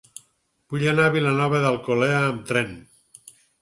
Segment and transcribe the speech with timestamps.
[0.75, 2.77] Vull anar a Vilanova d'Alcolea amb tren.